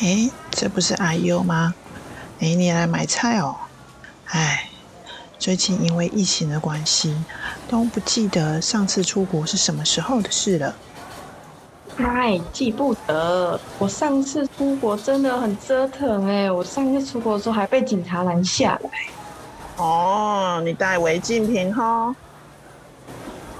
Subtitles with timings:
[0.00, 1.74] 哎，这不是阿优吗？
[2.40, 3.56] 哎，你来买菜哦。
[4.26, 4.70] 哎，
[5.40, 7.16] 最近因为疫情的关系，
[7.68, 10.76] 都不记得上次出国是什么时候的事了。
[11.96, 13.60] 哎，记不得。
[13.78, 18.90] 我上次出国真的很折腾哎，我上次出国的时候还被警察拦下来。
[19.78, 22.14] 哦，你带违禁品哈？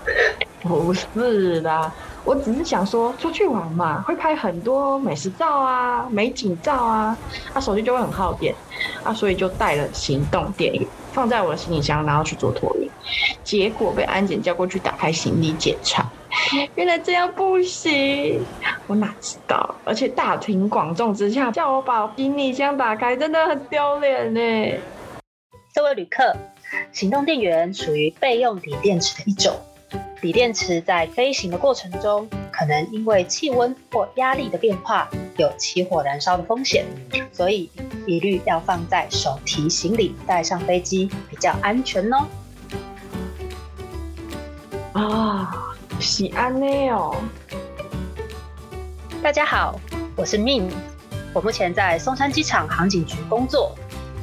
[0.63, 1.93] 不是啦。
[2.29, 7.17] 我只是想说，出去玩嘛，会拍很多美食照啊、美景照啊，
[7.55, 8.55] 啊，手机就会很耗电，
[9.03, 12.91] 啊，所以就带了行动电源放在我的行李箱，然后去做托运。
[13.43, 16.07] 结果被安检叫过去打开行李检查，
[16.75, 18.45] 原来这样不行，
[18.87, 19.75] 我哪知道？
[19.87, 24.41] 而且大庭广众之下叫我把行李箱打开，真的很丢脸呢。
[25.75, 26.37] 各位旅客，
[26.93, 29.55] 行动电源属于备用锂电池的一种。
[30.21, 36.85] 锂电池在飞行的过程中，可能因为气温或压力的变化，有起火燃烧的风险，
[37.33, 37.71] 所以
[38.05, 42.27] 一律要放在手提行李带上飞机比较安全哦。
[44.93, 47.15] 啊，喜安内哦！
[49.23, 49.79] 大家好，
[50.17, 50.69] 我是 Min，
[51.33, 53.73] 我目前在松山机场航警局工作，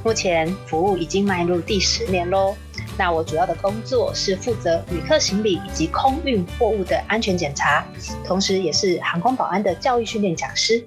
[0.04, 2.54] 目前服务已经迈入第十年喽。
[2.98, 7.86] 那我主要的工作是负责旅客行李以及空运货物的安全检查，
[8.24, 10.82] 同时也是航空保安的教育训练讲师。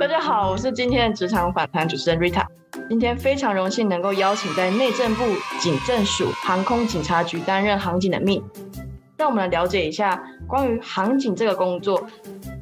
[0.00, 2.44] 大家好，我是今天的职场访谈主持人 Rita。
[2.88, 5.24] 今天非常荣幸能够邀请在内政部
[5.60, 8.42] 警政署航空警察局担任航警的命，
[9.16, 12.04] 让我们来了解一下关于航警这个工作，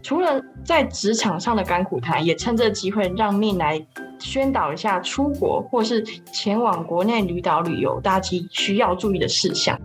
[0.02, 3.80] 除了在职场上的甘苦谈，也趁这机会让命来。
[4.20, 9.76] 宣导一下出国或是前往国内旅岛旅游，大家需要注意的事项。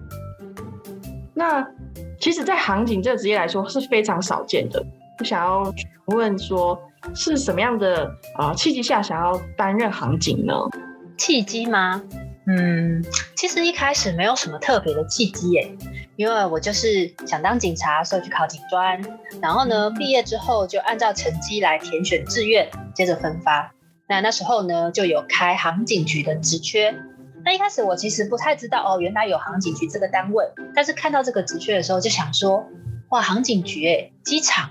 [1.33, 1.65] 那
[2.19, 4.85] 其实，在航警这个职业来说是非常少见的。
[5.19, 5.73] 我想要
[6.07, 6.79] 问说，
[7.13, 10.53] 是什么样的啊契机下想要担任航警呢？
[11.17, 12.01] 契机吗？
[12.47, 13.03] 嗯，
[13.35, 15.75] 其实一开始没有什么特别的契机耶，
[16.15, 19.01] 因为我就是想当警察，所以去考警专，
[19.41, 23.71] 然后呢，毕业之后就按照成绩来填选志愿，接着分发。
[24.07, 26.95] 那那时候呢，就有开航警局的职缺。
[27.43, 30.45] 那一开始我其实不太知道哦，原来有航警局这个单位。
[30.73, 32.67] 但是看到这个职缺的时候，就想说，
[33.09, 34.69] 哇，航警局哎，机场，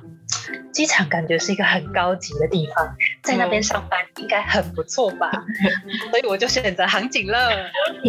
[0.73, 5.31] 机场感觉是一个很高级的地方，在那边上班应该很不错吧？
[6.11, 7.51] 所以我就选择航警了。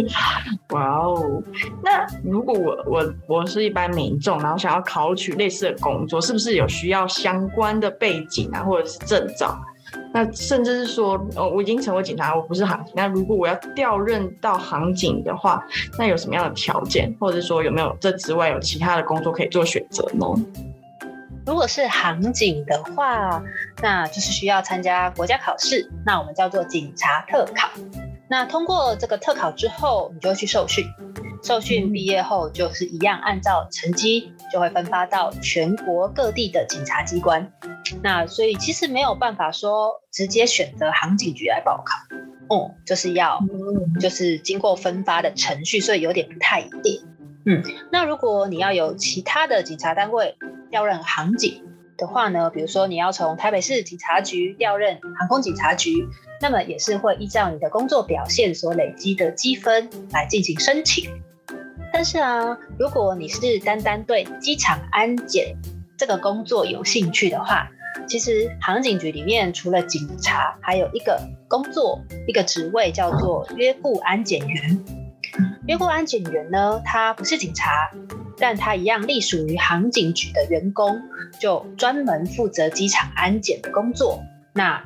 [0.70, 1.42] 哇哦，
[1.84, 9.56] 那如果我我我是一般民众，然后想要考取类似的工作，是不是有需要相关的背景啊，或者是证照？
[10.12, 12.84] 那甚至是说，哦，我已经成为警察，我不是行。
[12.94, 15.62] 那如果我要调任到航警的话，
[15.98, 20.26] 那有什么样的条件，或者说有没有这之外有其他的工作可以做选择呢？
[21.44, 23.42] 如果是航警的话，
[23.82, 27.68] 那就是需要参加国家考试，那我们叫做警察特考。
[28.28, 30.84] 那通过这个特考之后，你就会去受训。
[31.46, 37.52] 受训毕业后，就是一样按照成绩，就会分发到全国各地的警察机关。
[38.02, 41.94] 那所以其实没有办法说直接选择航警局来报考，
[42.48, 43.38] 哦，就是要
[44.00, 47.00] 就是经过分发的程序，所以有点不太一定。
[47.44, 50.34] 嗯，那如果你要有其他的警察单位
[50.72, 51.62] 调任航警
[51.96, 56.08] 的话呢，比如说你要从台北市警察局调任航空警察局，
[56.42, 61.08] 那么也是会依照你的工作表现所累积的积分来进行申请。
[61.98, 65.56] 但是啊，如果你是单单对机场安检
[65.96, 67.70] 这个工作有兴趣的话，
[68.06, 71.18] 其实航警局里面除了警察，还有一个
[71.48, 71.98] 工作
[72.28, 74.84] 一个职位叫做约雇安检员。
[75.66, 77.90] 约雇安检员呢，他不是警察，
[78.36, 81.00] 但他一样隶属于航警局的员工，
[81.40, 84.22] 就专门负责机场安检的工作。
[84.52, 84.82] 那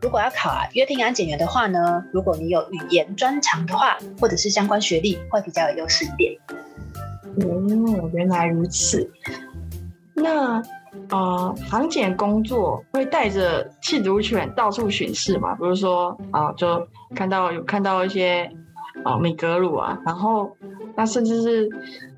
[0.00, 6.36] 如果要考啊约聘安检员的话呢，如果你有语言专长的话，或者是相关学历，会比较有优势一点。
[7.42, 9.10] 哦，原来如此。
[10.14, 10.62] 那。
[11.08, 15.54] 呃，航检工作会带着缉毒犬到处巡视嘛？
[15.54, 18.50] 比如说啊，就看到有看到一些
[19.04, 20.56] 啊米格鲁啊，然后
[20.96, 21.68] 那甚至是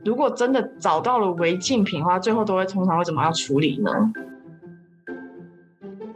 [0.07, 3.91] 如果真的找到了违禁品的话，最后都会通常会怎么样处理呢？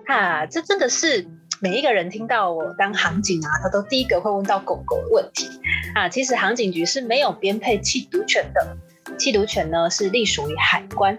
[0.06, 1.26] 哈，这真的是
[1.68, 5.48] 每一个人听到我当航警啊，他都第一个会问到狗狗的问题
[5.96, 6.08] 啊。
[6.08, 8.76] 其实航警局是没有编配缉毒犬的。
[9.18, 11.16] 缉毒犬呢是隶属于海关，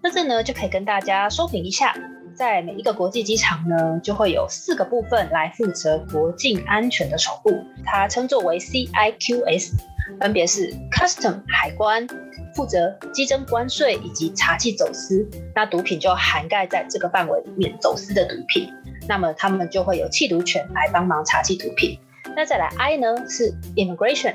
[0.00, 1.94] 那这呢就可以跟大家说明一下，
[2.34, 9.72] 在每一个国际机场呢，就会有四个部分来负责国境安全的守护，它称作为 CIQS。
[10.20, 12.06] 分别是 Custom 海关
[12.54, 18.68] 负责稽征关税以及查缉走私，那毒品就涵盖在这个范围里面，走私的毒品，
[19.08, 21.98] 那么他们就会有缉毒犬来帮忙查缉毒品。
[22.36, 24.34] 那再来 I 呢是 Immigration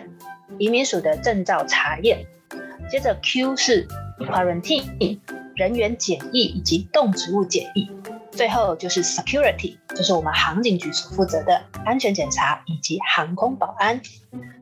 [0.58, 2.25] 移民署的证照查验，
[2.90, 3.88] 接着 Q 是
[4.19, 5.19] Quarantine
[5.56, 7.90] 人员检疫以及动植物检疫。
[8.31, 14.00] 最后就是 security，就是我们航警局所负责的安全检查以及航空保安。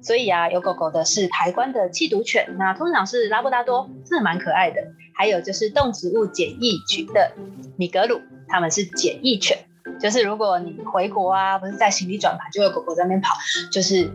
[0.02, 4.78] 所以啊，有狗狗的是台湾的缉毒犬，那通常是拉布拉多，真的蛮可爱的。
[5.14, 7.34] 还有就是动植物检疫局的
[7.76, 9.58] 米格鲁，他们是检疫犬，
[10.00, 13.34] 就是如果你回国啊，不是在行李转盘，就有狗狗在那边跑，
[13.72, 14.12] 就是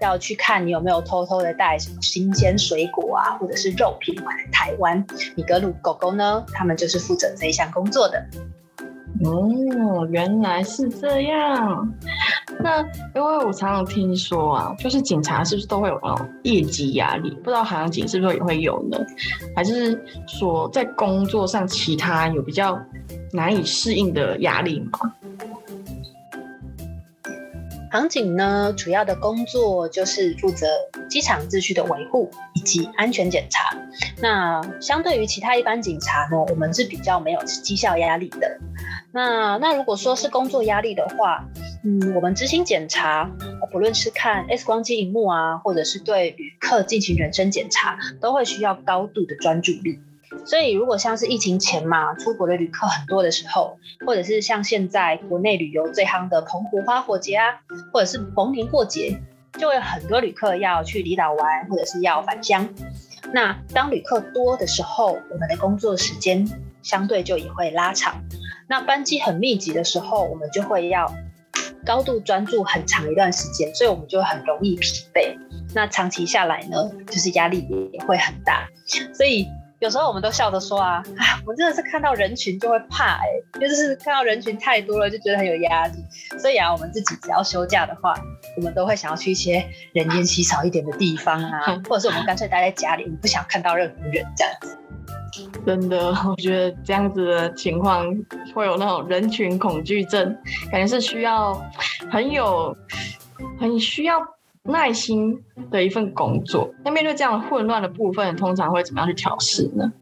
[0.00, 5.04] 要去看你有没有偷偷的带什么新鲜水果啊，或者是肉品来台湾。
[5.36, 8.26] 米格鲁狗狗呢，他们就是负责这一项工作的。
[9.22, 11.94] 哦，原来是这样。
[12.60, 12.80] 那
[13.14, 17.30] 因为我常常听说啊，就是警察是不是都会有那种业绩压力？
[17.42, 18.98] 不知道海洋警是不是也会有呢？
[19.54, 22.78] 还是说在工作上其他有比较
[23.32, 25.12] 难以适应的压力吗？
[27.94, 30.66] 航警呢，主要的工作就是负责
[31.08, 33.72] 机场秩序的维护以及安全检查。
[34.20, 38.58] 那相对于其他一般警察呢，我们是比较没有绩效压力的。
[39.12, 41.48] 那那如果说是工作压力的话，
[41.84, 43.30] 嗯，我们执行检查，
[43.70, 50.00] 不论是看 X 光机荧幕啊，或者是对旅客进行人身检查，都会需要高度的专注力。
[50.46, 57.60] 所以，如果像是疫情前嘛，出国的旅客很多的时候，或者是像现在国内旅游最夯的澎湖花火节啊，
[57.92, 59.18] 或者是逢年过节，
[59.58, 62.68] 就会很多旅客要去离岛玩，或者是要返乡。
[63.32, 66.46] 那当旅客多的时候，我们的工作时间
[66.82, 68.22] 相对就也会拉长。
[68.68, 71.10] 那班机很密集的时候，我们就会要
[71.86, 75.36] 高度专注很长一段时间，所以我们就很容易疲惫。
[75.74, 78.68] 那长期下来呢，就是压力也会很大，
[79.14, 79.48] 所以。
[79.84, 83.26] 有时候我们都笑着说啊，啊，我真的是看到人群就会怕哎，
[83.60, 85.92] 就是看到人群太多了就觉得很有压力。
[86.38, 88.14] 所以啊，我们自己只要休假的话，
[88.56, 94.78] 我们都会想要去一些人烟稀少一点的地方啊，或者是我们干脆待在家里，我们不想看到任何人这样子。
[95.66, 98.06] 真的，我觉得这样子的情况
[98.54, 100.34] 会有那种人群恐惧症，
[100.72, 101.62] 感觉是需要
[102.10, 102.74] 很有
[103.60, 104.18] 很需要。
[104.66, 109.92] 耐心的一份工作，那面对这样混乱的部分，通常会怎么样去调试呢？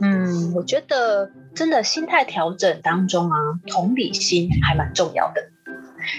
[0.00, 3.36] 嗯，我觉得真的心态调整当中啊，
[3.66, 5.48] 同理心还蛮重要的。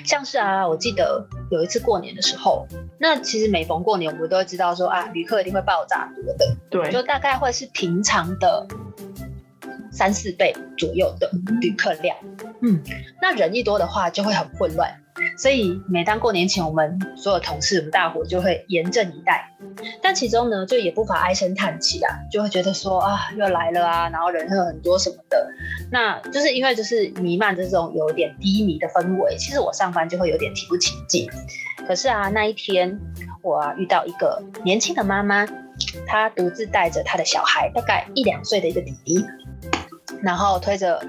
[0.04, 2.68] 像是啊，我记得有一次过年的时候，
[3.00, 8.68] 那其实每逢过年，我们都会知道说啊，旅客一定会爆炸多的，对，就大概会是平常的
[9.92, 11.31] 三四倍左右的
[11.62, 12.18] 旅客量。
[12.59, 12.81] 嗯，
[13.21, 15.02] 那人一多的话，就会很混乱。
[15.38, 19.50] 所以每当过年前，我们所有同事、我们大伙就会严阵以待。
[20.01, 25.48] 但其中呢，就也不乏唉声叹气啊，就会觉得说啊，又来了啊，然后人又很多什么的。
[25.92, 31.30] 那就是因为就是弥漫这种有点低迷的氛围，其实我上班就会有点提不起劲。
[31.88, 33.00] 可是啊，那一天
[33.42, 35.45] 我啊遇到一个年轻的妈妈，
[36.07, 39.25] 她独自带着她的小孩，大概一两岁的一个弟弟，
[40.21, 41.01] 然后推着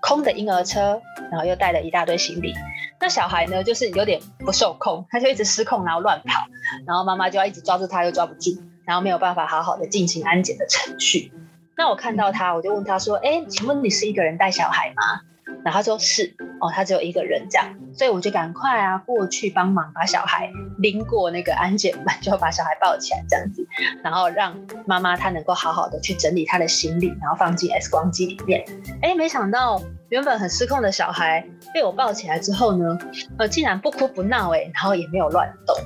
[0.00, 1.00] 空的婴儿车，
[1.30, 2.54] 然后又带了一大堆行李。
[3.04, 6.46] 那小孩呢，就是有点不受控，他就一直失控，然后乱跑，
[6.86, 11.30] 然后妈妈就要一直抓住他，又抓不住，然后没有办法好好的进行安检的程序。
[11.76, 15.20] 那我看到他，我就问他说：“哎，请问你是一个人带小孩吗？”
[15.64, 23.66] 然后他说是哦，他只有一个人这样，所以我就赶快啊过去帮忙把小孩拎过那个安检门，就把小孩抱起来这样子，
[24.02, 24.54] 然后让
[24.86, 28.64] 妈妈她能够好好的去整理她的行李，然后放进 X 光机里面。
[29.02, 32.98] 哎，没想到原本很失控的小孩被我抱起来之后呢，
[33.38, 35.76] 呃，竟然不哭不闹哎，然后也没有乱动。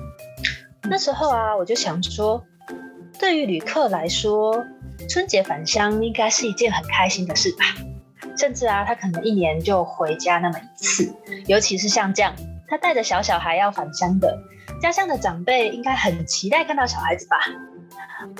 [0.90, 2.44] 那时候啊，我就想说，
[3.18, 4.64] 对于旅客来说，
[5.08, 7.64] 春节返乡应该是一件很开心的事吧。
[8.38, 11.12] 甚至啊，他可能一年就回家那么一次，
[11.46, 12.32] 尤其是像这样，
[12.68, 14.38] 他带着小小孩要返乡的，
[14.80, 17.36] 家乡的长辈应该很期待看到小孩子吧。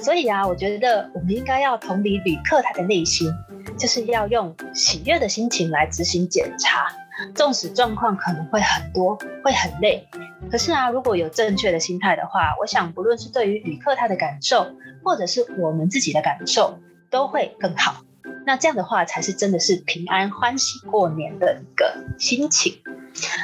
[0.00, 3.28] 所以啊，我觉得我们应该要同理旅客他的内心，
[3.76, 6.86] 就是要用喜悦的心情来执行检查。
[7.34, 10.08] 纵使状况可能会很多，会很累，
[10.52, 14.68] 可是啊，如果有正确的心态的话，我想不论是对于旅客他的感受，
[15.02, 16.78] 或者是我们自己的感受，
[17.10, 18.04] 都会更好。
[18.48, 22.78] 那这样的话，才是真的是平安欢喜过年的一个心情。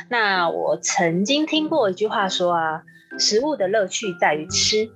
[0.08, 2.82] 那我曾经听过一句话说啊，
[3.18, 4.88] 食物的乐趣在于吃。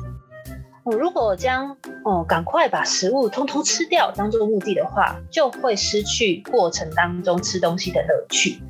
[0.85, 8.62] 哦，如果将哦赶快把食物通通吃掉当做目的的话，就会失去过程当中吃东西的乐趣。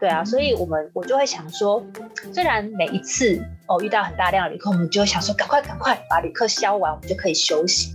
[0.00, 1.84] 对啊，所以我们我就会想说，
[2.32, 7.92] 虽然每一次哦遇到很大量旅客，我们就会想说赶快赶快把旅客消完，我们就可以休息。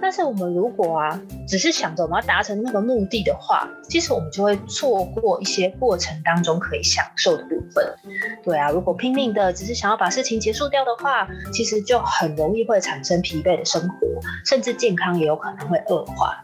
[0.00, 7.94] 但是我们如果啊，只是想着我们要达成那个目的的话，其实我们就会错过一些过程当中可以享受的部分。
[8.42, 13.96] 对啊，如果拼命的只是想要把事情结束掉的话，其实就很容易会产生疲惫的生活，
[14.44, 16.36] 甚至健康也有可能会恶化。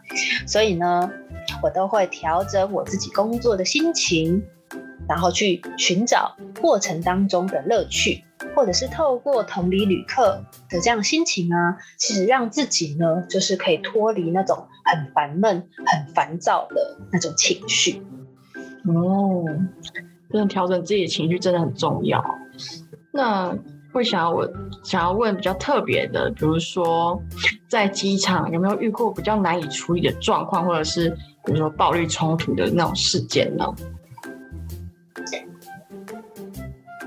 [0.45, 1.11] 所以呢，
[1.61, 4.43] 我都会调整我自己工作的心情。
[5.05, 8.23] 然后去寻找过程当中的乐趣，
[8.55, 18.01] 或者是透过同理旅客的这样心情啊，其实让自己呢，就是可以脱离那种很烦闷、很烦躁的那种情绪。
[18.85, 19.45] 哦，
[20.31, 22.23] 真的调整自己的情绪真的很重要。
[23.11, 23.57] 那
[23.91, 24.49] 会想要我
[24.83, 27.21] 想要问比较特别的，比如说
[27.69, 31.09] 在机场有没有遇过比较难以处理的状况，或者是
[31.45, 33.65] 比如说暴力冲突的那种事件呢？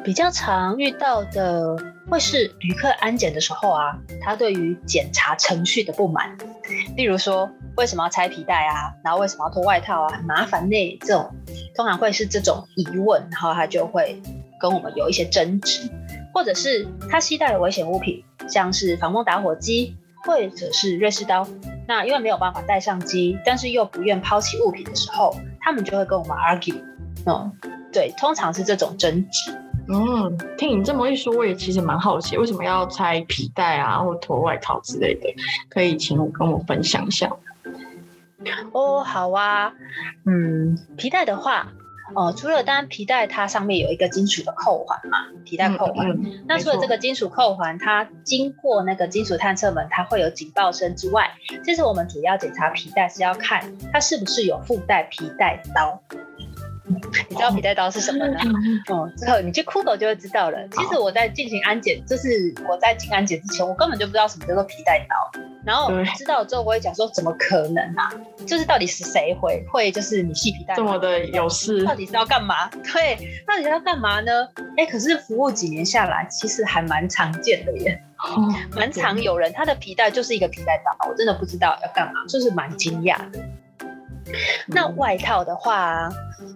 [0.06, 1.76] 比较常遇到的
[2.08, 6.38] 会是旅客安检的时候啊，他对于检查程序的不满，
[6.96, 10.98] 例如说为什么要拆皮带啊，然后为什么要脱外套啊，很麻烦呢？
[11.00, 11.34] 这种
[11.74, 14.22] 通常会是这种疑问，然后他就会
[14.60, 15.90] 跟我们有一些争执，
[16.32, 21.44] 或者是他携带了危险物品，像是防风打火机或者是瑞士刀，
[21.88, 26.80] 那因为没有办法带上机，但是又不愿抛弃物品的时候，他们就会跟我们 argue，
[27.26, 27.52] 嗯，
[27.92, 29.52] 对，通常是这种争执。
[29.88, 35.34] 嗯，听你这么一说，我也其实蛮好奇，为什么要拆皮带啊，或脱外套之类的？
[35.68, 37.30] 可以请我跟我分享一下。
[38.72, 39.72] 哦，好啊，
[40.24, 41.72] 嗯，皮带的话，
[42.14, 46.16] 哦，除了当然皮带它上面有一个金属的扣环嘛，皮带扣环。
[46.46, 51.30] 那除了这个金属扣环，它经过那个金属探测门，它会有警报声之外，
[51.64, 56.00] 其实我们主要检查皮带是要看它是不是有附带皮带刀。
[57.28, 58.38] 你知道皮带刀是什么呢？
[58.88, 60.58] 哦，之后你去酷狗就会知道了。
[60.68, 65.40] 其实我在进行安检，就是我在进安检之前，我根本就不知道什么叫做皮带刀。
[65.64, 68.08] 然后知道之后，我会讲说，怎么可能啊？
[68.46, 71.84] 就是到底是谁会会就是你系皮带这么的有事？
[71.84, 72.68] 到底是要干嘛？
[72.92, 74.48] 对，到底要干嘛呢？
[74.76, 78.00] 哎，可是服务几年下来，其实还蛮常见的耶，
[78.76, 83.40] 蛮常有人他的皮带就是一个皮带刀，我真的不知道要干嘛，就是蛮惊讶的。
[84.66, 86.08] 那外套的话，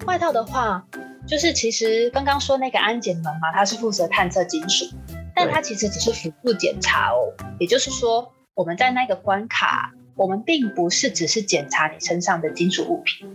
[0.06, 0.84] 外套的话，
[1.26, 4.86] 就是其实刚刚说那个安检门嘛，它是负责探测金属，
[5.34, 7.32] 但它其实只是辅助检查哦。
[7.58, 13.28] 也就是说，我们在那个关卡，我们并不是只是检查你身上的金属物品。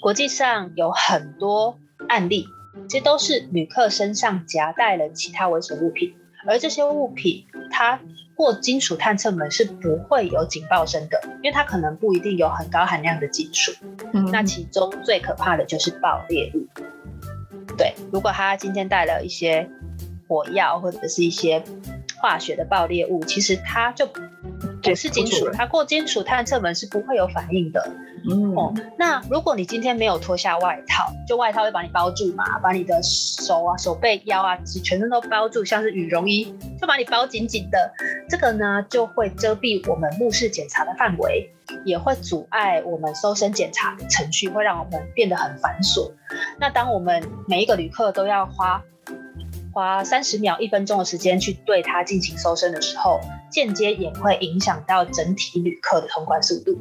[0.00, 2.46] 国际上有很多案例，
[2.88, 6.14] 其实都是旅客身上夹带了其他危险物品，
[6.46, 8.00] 而这些物品它。
[8.34, 13.72] 过金属探测门是不会有警报声的，因为它可能不一定有很高含量的金属。
[14.32, 16.66] 那其中最可怕的就是爆裂物。
[17.76, 19.68] 对，如果他今天带了一些
[20.28, 21.62] 火药或者是一些
[22.16, 24.08] 化学的爆裂物，其实它就
[24.90, 27.80] 不是金属，它过金属探测门是不会有反应的。
[28.56, 37.92] 哦，那如果你今天没有脱下外套，就外套会把你包住嘛，把你的手啊、手背、腰啊，全身都包住，像是羽绒衣，就把你包紧紧的。
[38.28, 41.50] 这个呢，就会遮蔽我们目视检查的范围，
[41.84, 46.10] 也会阻碍我们搜身检查的程序，会让我们变得很繁琐。
[46.58, 48.82] 那当我们每一个旅客都要花
[49.72, 53.20] 花三十秒、一分钟的时间去对它进行搜身的时候，
[53.54, 56.76] 间接也会影响到整体旅客的通关速度。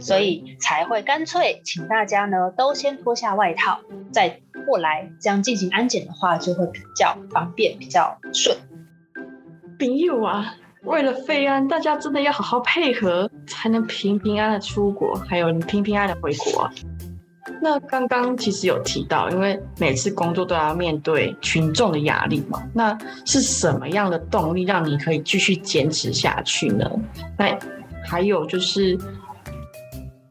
[0.00, 3.80] 所以才会干脆请大家呢都先脱下外套，
[4.12, 8.56] 再过来这样进行安检的话，就会比较方便，比较顺。
[9.78, 16.68] 朋友啊，为了费安，大家真的要好好配合，才能平平安安的出国，还有平平安安的回国。
[17.60, 26.90] 那刚刚其实有提到，因为每次工作都要面对群众的压力嘛，那是什么样的动力让你可以继续坚持下去呢？
[27.36, 27.58] 那
[28.04, 28.98] 还有就是。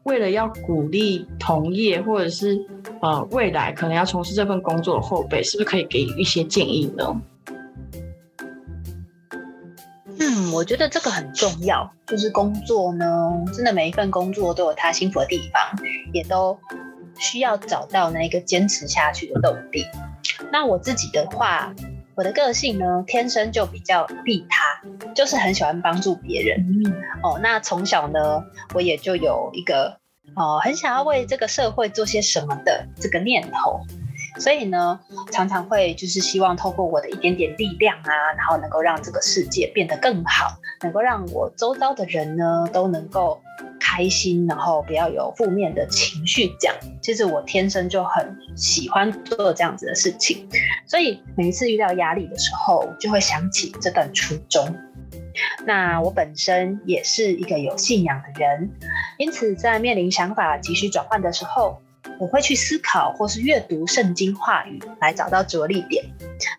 [0.04, 2.58] 为了要鼓励同业或者是
[3.02, 7.20] 呃未来可能要从事这份工作的后辈，是不是可以给予一些建议呢？
[10.18, 11.92] 嗯，我觉得这个很重要。
[12.06, 13.04] 就是工作呢，
[13.52, 15.84] 真的每一份工作都有它辛苦的地方，
[16.14, 16.58] 也都
[17.18, 19.84] 需要找到那一个坚持下去的动力。
[20.52, 21.74] 那我自己的话。
[22.14, 24.82] 我的个性呢，天生就比较利他，
[25.14, 26.58] 就是很喜欢帮助别人。
[27.22, 28.42] 哦，那从小呢，
[28.74, 29.96] 我也就有一个
[30.34, 33.82] 哦，很想要为这个社会做些什么的这个念头。
[34.40, 34.98] 所以呢，
[35.30, 43.40] 常常会就是希望透过我的一点点力量啊，然后能够让这个世界变得更好，能够让我周遭的人呢都能够
[43.90, 46.54] 开心，然后不要有负面的情绪。
[46.60, 50.46] 这样，其实我天生就很喜欢做这样子的事情，
[50.86, 54.76] 所以每一次遇到压力的时候，就会想起这段初衷。
[55.64, 58.70] 那我本身也是一个有信仰的人，
[59.16, 61.80] 因此在面临想法急需转换的时候，
[62.18, 66.04] 我会去思考或是阅读圣经话语来找到着力点。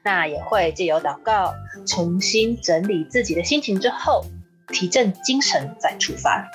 [0.03, 1.53] 那也会借由祷告
[1.85, 4.25] 重新整理自己的心情之后，
[4.69, 6.49] 提振精神再出发。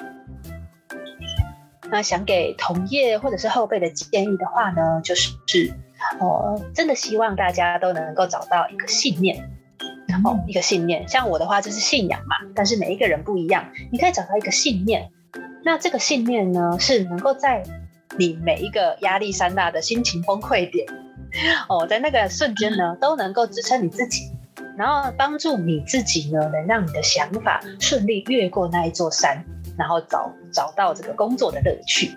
[1.90, 5.72] 那想给同业或者是后辈的建议的话呢，就是是，
[6.20, 9.50] 呃，真的希望大家都能够找到一个信念。
[10.06, 12.36] 然后，一个信念，像我的话就是信仰嘛。
[12.54, 15.10] 但是每一个人不一样，你可以找到一个信念。
[15.64, 17.62] 那这个信念呢，是能够在
[18.16, 20.86] 你每一个压力山大的心情崩溃点，
[21.68, 24.30] 哦，在那个瞬间呢，都能够支撑你自己，
[24.76, 29.44] 然后帮助你自己呢，能让你的想法顺利越过那一座山，
[29.78, 32.16] 然后找找到这个工作的乐趣。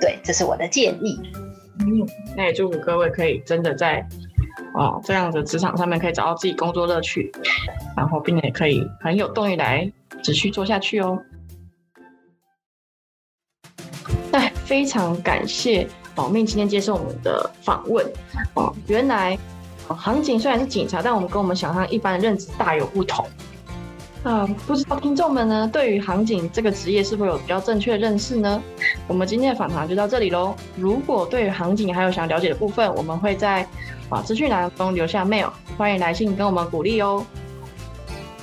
[0.00, 1.20] 对，这是我的建议。
[1.80, 4.06] 嗯，那也祝福各位可以真的在。
[4.74, 7.30] 哦，这样的职场上面可以找到自己工作乐趣，
[7.96, 9.90] 然后并且可以很有动力来
[10.22, 11.18] 持续做下去哦。
[14.30, 18.06] 那非常感谢保命今天接受我们的访问。
[18.54, 19.38] 哦，原来
[19.88, 23.26] 行警虽然是警察，但我们跟我们想象一般的认知大有不同。
[24.22, 28.62] 啊，不知道听众们呢，对于航警这个职业是否有比较正确的认识呢？
[29.08, 30.54] 我们今天的访谈就到这里喽。
[30.76, 33.66] 如果对于航警还有想了解的部分，我们会在。
[34.08, 37.24] 啊资讯栏中留下 mail，欢迎来信跟我们鼓励哦。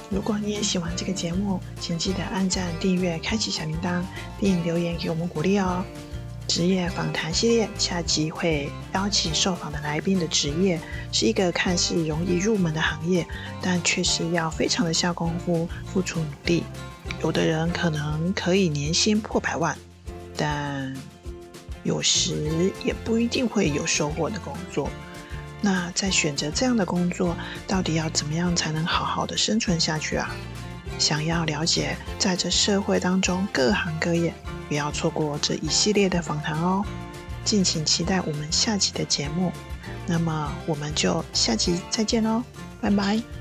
[0.10, 4.02] 如果你也喜欢这个节目，请记得按赞、订阅、开启小铃铛，
[4.40, 5.84] 并留言给我们鼓励哦。
[6.50, 13.24] 职业访谈系列下集会邀请受访的来宾的职业，是一个看似容易入门的行业，
[13.62, 16.64] 但却是要非常的下功夫、付出努力。
[17.22, 19.78] 有的人可能可以年薪破百万，
[20.36, 20.92] 但
[21.84, 24.90] 有时也不一定会有收获的工作。
[25.62, 27.38] 那在选择这样的工作，
[27.68, 30.36] 到底要怎么样才能好好的生存下去啊？
[31.00, 34.32] 想要了解在这社会当中各行各业，
[34.68, 36.84] 不要错过这一系列的访谈哦！
[37.44, 39.52] 敬请期待我们下期的节目。
[40.06, 42.44] 那么我们就下期再见喽，
[42.82, 43.39] 拜拜。